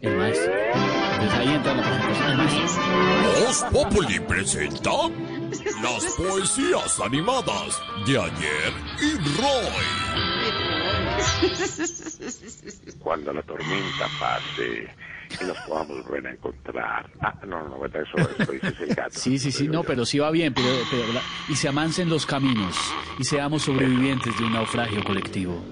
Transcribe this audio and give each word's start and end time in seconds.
El 0.00 0.16
maestro. 0.16 0.52
Entonces 0.52 1.38
ahí 1.38 1.48
entra 1.54 1.74
la 1.74 1.82
presentación 1.82 2.28
del 2.28 2.36
maestro. 2.38 2.82
Voz 3.40 3.64
Populi 3.72 4.20
presenta 4.20 4.90
las 5.82 6.04
poesías 6.16 7.00
animadas 7.00 7.80
de 8.06 8.18
ayer 8.18 8.72
y 9.02 9.14
Roy. 9.40 10.80
Cuando 12.98 13.32
la 13.32 13.42
tormenta 13.42 14.06
pase 14.18 14.88
y 15.40 15.44
nos 15.44 15.56
podamos 15.58 16.02
volver 16.04 16.26
a 16.26 16.30
encontrar. 16.32 17.10
Ah, 17.20 17.34
no, 17.46 17.68
no. 17.68 17.84
Eso, 17.86 18.16
eso 18.38 18.52
dice 18.52 18.74
el 18.84 18.94
gato. 18.94 19.10
Sí, 19.18 19.38
sí, 19.38 19.52
sí, 19.52 19.66
no, 19.68 19.74
yo. 19.74 19.84
pero 19.84 20.06
sí 20.06 20.18
va 20.18 20.30
bien, 20.30 20.54
pero, 20.54 20.68
pero 20.90 21.12
la- 21.12 21.22
y 21.48 21.56
se 21.56 21.68
amancen 21.68 22.08
los 22.08 22.24
caminos 22.26 22.74
y 23.18 23.24
seamos 23.24 23.62
sobrevivientes 23.62 24.36
de 24.38 24.44
un 24.44 24.52
naufragio 24.54 25.04
colectivo. 25.04 25.62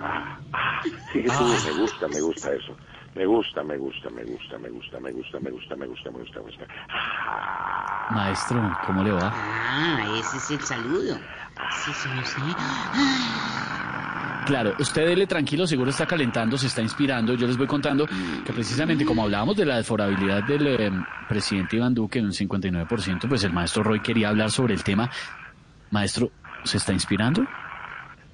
Ah, 0.00 0.38
ah, 0.52 0.80
sí, 1.12 1.22
sí, 1.22 1.44
me 1.72 1.80
gusta, 1.80 2.08
me 2.08 2.20
gusta 2.20 2.52
eso. 2.54 2.76
Me 3.14 3.26
gusta, 3.26 3.62
me 3.62 3.76
gusta, 3.76 4.10
me 4.10 4.24
gusta, 4.24 4.58
me 4.58 4.70
gusta, 4.70 4.98
me 4.98 5.12
gusta, 5.12 5.38
me 5.38 5.50
gusta, 5.50 5.76
me 5.76 5.86
gusta, 5.86 6.10
me 6.10 6.18
gusta, 6.18 6.40
me 6.40 6.46
gusta. 6.46 6.66
Ah, 6.88 8.08
Maestro, 8.10 8.76
¿cómo 8.86 9.04
le 9.04 9.12
va? 9.12 9.32
Ah, 9.32 10.04
ese 10.18 10.36
es 10.36 10.50
el 10.50 10.60
saludo. 10.60 11.14
Sí, 11.70 11.92
sí, 11.92 12.08
sé. 12.24 12.40
Claro, 14.46 14.74
usted 14.78 15.06
dele 15.06 15.26
tranquilo, 15.28 15.66
seguro 15.66 15.90
está 15.90 16.06
calentando, 16.06 16.58
se 16.58 16.66
está 16.66 16.82
inspirando. 16.82 17.34
Yo 17.34 17.46
les 17.46 17.56
voy 17.56 17.68
contando 17.68 18.06
que 18.44 18.52
precisamente 18.52 19.04
como 19.04 19.22
hablábamos 19.22 19.56
de 19.56 19.64
la 19.64 19.76
desfavorabilidad 19.76 20.42
del 20.42 20.66
eh, 20.66 20.90
presidente 21.28 21.76
Iván 21.76 21.94
Duque 21.94 22.18
en 22.18 22.26
un 22.26 22.32
59%, 22.32 23.28
pues 23.28 23.44
el 23.44 23.52
maestro 23.52 23.84
Roy 23.84 24.00
quería 24.00 24.28
hablar 24.28 24.50
sobre 24.50 24.74
el 24.74 24.82
tema. 24.82 25.08
Maestro, 25.92 26.30
¿se 26.64 26.78
está 26.78 26.92
inspirando? 26.92 27.46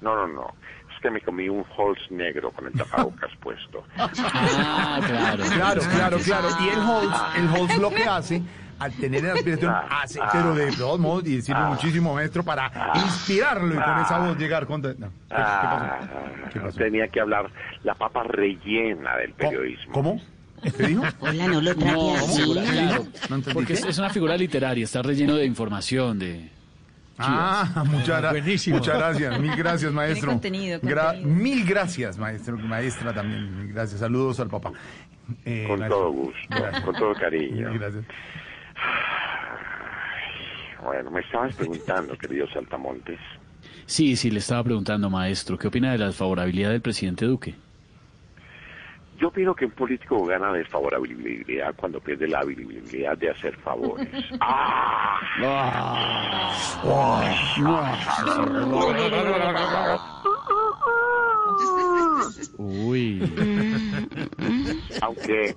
no, 0.01 0.15
no, 0.15 0.27
no. 0.27 0.55
Que 1.01 1.09
me 1.09 1.19
comí 1.21 1.49
un 1.49 1.65
Halls 1.77 2.11
negro 2.11 2.51
con 2.51 2.67
el 2.67 2.73
tapabocas 2.73 3.31
puesto. 3.41 3.83
Ah, 3.97 4.99
claro. 5.05 5.43
Claro, 5.55 5.81
claro, 5.91 6.17
claro. 6.19 6.47
Y 6.61 6.69
el 6.69 6.79
Holtz, 6.79 7.17
el 7.37 7.47
Holtz 7.49 7.77
lo 7.77 7.89
que 7.89 8.03
hace, 8.03 8.41
al 8.77 8.91
tener 8.93 9.23
la 9.23 9.33
aspiración, 9.33 9.73
hace, 9.89 10.19
pero 10.31 10.53
de 10.55 10.71
todos 10.73 10.99
modos, 10.99 11.25
y 11.27 11.37
decirle 11.37 11.63
muchísimo, 11.63 12.13
maestro, 12.13 12.43
para 12.43 12.71
inspirarlo 12.95 13.73
y 13.73 13.77
con 13.83 13.99
esa 13.99 14.19
voz 14.19 14.37
llegar 14.37 14.65
con... 14.67 14.81
No. 14.81 14.89
¿Qué, 14.91 14.99
qué 14.99 15.35
Ah, 15.35 15.97
pasó? 16.01 16.49
¿Qué 16.53 16.59
pasó? 16.59 16.77
tenía 16.77 17.07
que 17.07 17.19
hablar 17.19 17.49
la 17.83 17.95
papa 17.95 18.23
rellena 18.23 19.15
del 19.17 19.33
periodismo. 19.33 19.93
¿Cómo? 19.93 20.21
¿Qué 20.77 20.87
dijo? 20.87 21.03
Hola, 21.19 21.47
no 21.47 21.61
lo 21.61 21.75
trate 21.75 21.91
No, 21.93 22.15
así. 22.15 22.41
figura- 22.41 22.61
claro, 22.63 23.05
No 23.29 23.41
porque 23.53 23.73
es, 23.73 23.83
es 23.85 23.97
una 23.97 24.09
figura 24.11 24.37
literaria, 24.37 24.83
está 24.83 25.01
relleno 25.01 25.35
de 25.35 25.45
información, 25.45 26.19
de... 26.19 26.51
Ah, 27.23 27.83
muchas, 27.87 28.21
Buenísimo. 28.31 28.77
muchas 28.77 28.97
gracias, 28.97 29.39
mil 29.39 29.55
gracias, 29.55 29.91
maestro. 29.91 30.29
contenido, 30.31 30.79
Gra- 30.81 31.13
contenido. 31.13 31.35
mil 31.35 31.65
gracias, 31.65 32.17
maestro, 32.17 32.57
maestra 32.57 33.13
también, 33.13 33.57
mil 33.57 33.73
gracias. 33.73 33.99
Saludos 33.99 34.39
al 34.39 34.49
papá. 34.49 34.71
Eh, 35.45 35.65
Con 35.67 35.79
maestro. 35.79 35.97
todo 35.99 36.11
gusto, 36.11 36.39
Gracias. 36.49 36.81
con 36.83 36.95
todo 36.95 37.13
cariño. 37.13 37.69
Mil 37.69 37.79
gracias. 37.79 38.03
Bueno, 40.83 41.11
me 41.11 41.21
estabas 41.21 41.55
preguntando, 41.55 42.17
querido 42.17 42.47
Saltamontes. 42.49 43.19
Sí, 43.85 44.15
sí, 44.15 44.31
le 44.31 44.39
estaba 44.39 44.63
preguntando, 44.63 45.09
maestro, 45.09 45.57
¿qué 45.57 45.67
opina 45.67 45.91
de 45.91 45.97
la 45.99 46.07
desfavorabilidad 46.07 46.71
del 46.71 46.81
presidente 46.81 47.25
Duque? 47.25 47.55
Yo 49.21 49.27
opino 49.27 49.53
que 49.53 49.65
un 49.65 49.71
político 49.71 50.25
gana 50.25 50.51
desfavorabilidad 50.51 51.75
cuando 51.75 51.99
pierde 51.99 52.27
la 52.27 52.39
habilidad 52.39 53.15
de 53.19 53.29
hacer 53.29 53.55
favores. 53.57 54.09
¡Ah! 54.39 55.19
Uy, 62.57 63.21
Aunque 65.01 65.55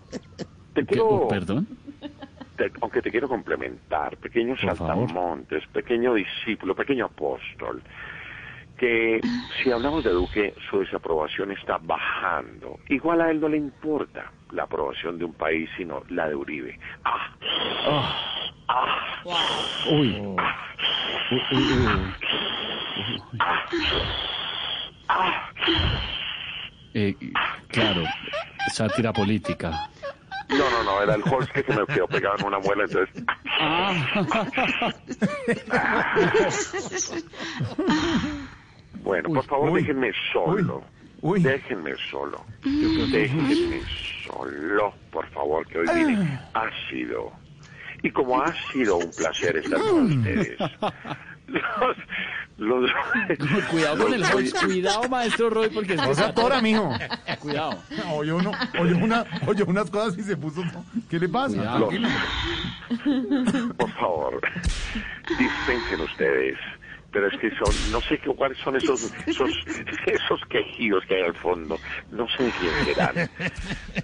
te 0.74 0.80
¿qué- 0.80 0.86
quiero, 0.86 1.06
oh, 1.08 1.28
perdón. 1.28 1.66
te- 2.56 2.72
aunque 2.80 3.03
te 3.03 3.10
quiero 3.10 3.28
complementar, 3.28 4.16
pequeño 4.19 4.56
Por 4.56 4.76
favor. 4.76 5.08
saltamontes, 5.08 5.66
pequeño 5.69 6.14
discípulo, 6.14 6.74
pequeño 6.74 7.06
apóstol, 7.06 7.82
que 8.78 9.20
si 9.62 9.70
hablamos 9.70 10.02
de 10.04 10.10
Duque, 10.10 10.54
su 10.70 10.80
desaprobación 10.80 11.52
está 11.52 11.78
bajando. 11.78 12.78
Igual 12.88 13.20
a 13.20 13.30
él 13.30 13.40
no 13.40 13.48
le 13.48 13.56
importa 13.56 14.30
la 14.50 14.64
aprobación 14.64 15.16
de 15.18 15.24
un 15.24 15.32
país, 15.34 15.70
sino 15.76 16.02
la 16.08 16.28
de 16.28 16.34
Uribe. 16.34 16.78
¡Ah! 17.04 17.30
Uy. 19.90 20.16
Uy, 21.30 21.42
uy, 21.52 21.52
uy. 21.52 22.14
Eh, 26.94 27.14
claro, 27.68 28.02
sátira 28.72 29.12
política. 29.12 29.88
No, 30.48 30.70
no, 30.70 30.82
no, 30.84 31.02
era 31.02 31.14
el 31.14 31.22
Holz 31.22 31.50
que 31.50 31.62
se 31.62 31.74
me 31.74 31.86
quedó 31.86 32.06
pegado 32.06 32.36
en 32.38 32.46
una 32.46 32.58
muela, 32.60 32.84
entonces... 32.84 33.14
Bueno, 39.04 39.28
por 39.28 39.44
favor, 39.44 39.70
uy, 39.70 39.81
déjenme 39.82 40.10
solo. 40.32 40.82
uy. 41.20 41.41
Déjenme 41.42 41.92
solo. 42.10 42.44
Déjenme 42.65 43.81
solo, 44.26 44.92
por 45.12 45.26
favor, 45.31 45.66
que 45.69 45.78
hoy 45.78 45.87
vine 45.94 46.41
ácido. 46.54 47.31
Y 48.03 48.10
como 48.10 48.41
ha 48.42 48.53
sido 48.72 48.97
un 48.97 49.10
placer 49.16 49.56
estar 49.59 49.78
con 49.81 50.06
ustedes. 50.19 50.59
Los, 51.47 51.97
los- 52.56 52.91
Cuidado 53.70 54.04
con 54.04 54.15
el 54.15 54.20
los 54.20 54.32
voy- 54.32 54.42
Holtz, 54.44 54.65
cuidado, 54.65 55.09
maestro 55.10 55.50
Roy, 55.50 55.69
porque 55.71 55.94
No 55.97 56.15
se 56.15 56.22
atora, 56.25 56.60
mijo. 56.62 56.91
Cuidado. 57.41 57.78
Oyó, 58.10 58.36
uno, 58.36 58.53
oyó, 58.81 58.97
una, 58.98 59.25
oyó 59.47 59.65
unas 59.66 59.91
cosas 59.91 60.16
y 60.19 60.22
se 60.22 60.36
puso... 60.36 60.62
¿Qué 61.10 61.19
le 61.19 61.28
pasa? 61.28 61.78
Por 63.78 63.91
favor, 63.92 64.41
dispensen 65.38 66.00
ustedes. 66.00 66.59
Pero 67.14 67.28
es 67.28 67.38
que 67.38 67.48
son, 67.50 67.92
no 67.92 68.00
sé 68.02 68.19
qué, 68.19 68.28
cuáles 68.34 68.58
son 68.58 68.76
esos, 68.76 69.10
esos, 69.26 69.48
esos 70.06 70.41
quejidos 70.50 71.02
que 71.06 71.14
hay 71.14 71.22
al 71.22 71.34
fondo. 71.36 71.78
No 72.10 72.26
sé 72.28 72.52
quién 72.60 72.84
serán, 72.84 73.30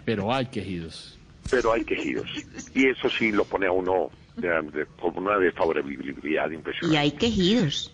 Pero 0.06 0.32
hay 0.32 0.47
quejidos. 0.47 1.19
pero 1.50 1.72
hay 1.72 1.84
quejidos. 1.84 2.31
Y 2.75 2.87
eso 2.88 3.10
sí 3.10 3.32
lo 3.32 3.44
pone 3.44 3.66
a 3.66 3.72
uno 3.72 4.10
de, 4.37 4.49
de- 4.72 4.87
con 5.00 5.19
una 5.19 5.37
desfavorabilidad 5.38 6.50
Y 6.50 6.54
impresionante. 6.54 6.99
hay 6.99 7.10
quejidos. 7.10 7.93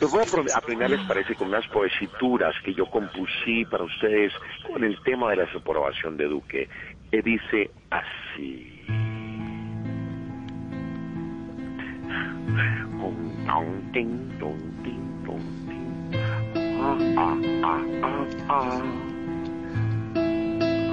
Les 0.00 0.10
voy 0.10 0.20
a 0.52 0.56
aprender, 0.58 0.90
les 0.90 1.00
parece, 1.06 1.34
con 1.34 1.48
unas 1.48 1.66
poesituras 1.68 2.54
que 2.64 2.74
yo 2.74 2.86
compusí 2.86 3.64
para 3.66 3.84
ustedes 3.84 4.32
con 4.66 4.82
el 4.82 4.98
tema 5.02 5.30
de 5.30 5.36
la 5.36 5.44
desaprobación 5.44 6.16
de 6.16 6.24
Duque. 6.24 6.68
Que 7.10 7.22
dice 7.22 7.70
así. 7.90 8.73
Un, 13.44 13.50
ton, 13.50 13.92
tin, 13.92 14.38
ton, 14.40 14.56
tin, 14.82 15.02
ton, 15.26 15.42
tin. 15.68 15.88
Ah, 16.80 16.96
ah, 17.18 17.36
ah, 17.62 17.82
ah, 18.02 18.24
ah. 18.48 18.80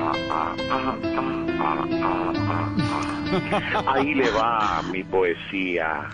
Ah, 0.04 0.16
ah, 0.30 0.56
ah, 0.70 0.98
ah, 1.16 1.46
ah, 1.60 1.86
ah, 2.04 2.34
ah, 2.50 2.68
ah. 3.86 3.94
Ahí 3.94 4.14
le 4.14 4.30
va 4.32 4.82
mi 4.92 5.04
poesía, 5.04 6.10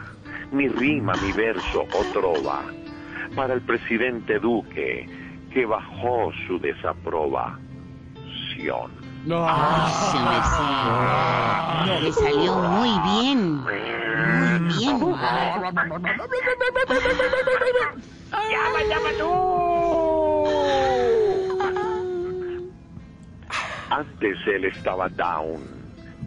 mi 0.51 0.67
rima, 0.67 1.13
mi 1.15 1.31
verso 1.31 1.87
o 1.91 2.03
trova, 2.13 2.65
para 3.35 3.53
el 3.55 3.61
presidente 3.61 4.39
Duque, 4.39 5.09
que 5.51 5.65
bajó 5.65 6.31
su 6.45 6.59
desaprobación. 6.59 7.57
Se 9.25 10.19
me, 11.87 12.01
le 12.01 12.11
salió 12.11 12.55
muy 12.57 12.99
bien. 12.99 13.63
Muy 14.27 14.73
bien. 14.79 14.97
Antes 23.89 24.37
él 24.47 24.65
estaba 24.65 25.07
down, 25.09 25.63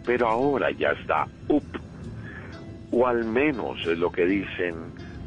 pero 0.05 0.27
ahora 0.27 0.71
ya 0.71 0.89
está 0.91 1.27
up. 1.47 1.63
O 2.91 3.07
al 3.07 3.23
menos 3.23 3.77
es 3.85 3.97
lo 3.97 4.11
que 4.11 4.25
dicen 4.25 4.75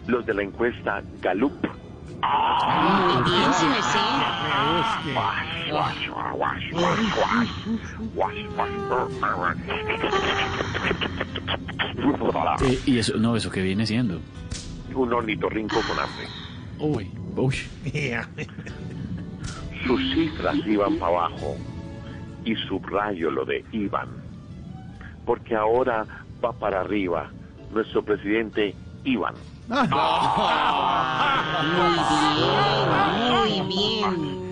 los 0.07 0.27
de 0.27 0.35
la 0.35 0.43
encuesta 0.43 1.03
Gallup. 1.23 1.55
Muy 1.63 3.23
bien, 3.31 3.53
se 3.53 3.67
Eh, 12.63 12.81
y 12.87 12.99
eso, 12.99 13.17
no, 13.17 13.37
eso 13.37 13.51
que 13.51 13.63
viene 13.63 13.87
siendo. 13.87 14.21
Un 14.95 15.13
ornitorrinco 15.13 15.77
con 15.83 15.99
hambre. 15.99 16.27
Uy, 16.79 17.11
uy. 17.37 17.57
Sus 19.87 20.01
cifras 20.15 20.57
iban 20.67 20.97
para 20.97 21.13
abajo 21.27 21.57
y 22.45 22.55
subrayo 22.55 23.31
lo 23.31 23.45
de 23.45 23.65
iban, 23.73 24.09
porque 25.27 25.55
ahora 25.55 26.07
va 26.43 26.53
para 26.53 26.81
arriba 26.81 27.31
nuestro 27.73 28.03
presidente 28.03 28.75
Iván. 29.05 29.35
Muy 33.31 33.61
bien. 33.69 34.44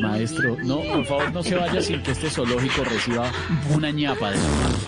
Maestro, 0.00 0.56
no, 0.64 0.80
por 0.82 1.04
favor, 1.06 1.32
no 1.32 1.42
se 1.42 1.54
vaya 1.56 1.80
sin 1.80 2.02
que 2.02 2.12
este 2.12 2.30
zoológico 2.30 2.84
reciba 2.84 3.30
una 3.74 3.90
ñapa 3.90 4.30
de 4.30 4.38
su 4.38 4.48
parte. 4.48 4.86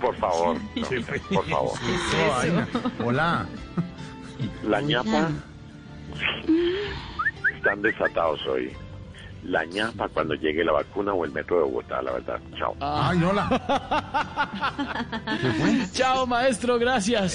Por 0.00 0.16
favor, 0.16 0.56
no, 0.76 0.88
por 1.34 1.48
favor. 1.48 1.72
Hola. 3.04 3.46
La 4.64 4.80
ñapa 4.80 5.30
están 7.56 7.82
desatados 7.82 8.40
hoy. 8.46 8.72
La 9.44 9.64
ñapa 9.64 10.08
cuando 10.08 10.34
llegue 10.34 10.64
la 10.64 10.72
vacuna 10.72 11.12
o 11.14 11.24
el 11.24 11.30
metro 11.32 11.56
de 11.58 11.62
Bogotá, 11.62 12.02
la 12.02 12.12
verdad. 12.12 12.40
Chao. 12.58 12.74
Ay, 12.80 13.22
hola. 13.22 13.48
Chao, 15.92 16.26
maestro, 16.26 16.78
gracias. 16.78 17.32